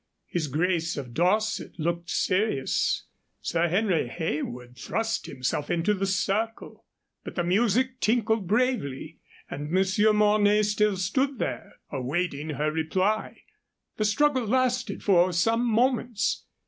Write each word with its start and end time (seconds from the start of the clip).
His 0.25 0.47
grace 0.47 0.97
of 0.97 1.13
Dorset 1.13 1.73
looked 1.77 2.09
serious. 2.09 3.05
Sir 3.39 3.67
Henry 3.67 4.07
Heywood 4.07 4.75
thrust 4.75 5.27
himself 5.27 5.69
into 5.69 5.93
the 5.93 6.07
circle. 6.07 6.87
But 7.23 7.35
the 7.35 7.43
music 7.43 7.99
tinkled 7.99 8.47
bravely, 8.47 9.19
and 9.47 9.69
Monsieur 9.69 10.11
Mornay 10.11 10.63
still 10.63 10.97
stood 10.97 11.37
there, 11.37 11.73
awaiting 11.91 12.49
her 12.55 12.71
reply. 12.71 13.43
The 13.97 14.05
struggle 14.05 14.47
lasted 14.47 15.03
for 15.03 15.31
some 15.31 15.63
moments. 15.67 16.45